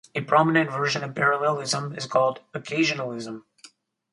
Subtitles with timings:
[0.15, 3.43] A prominent version of parallelism is called occasionalism.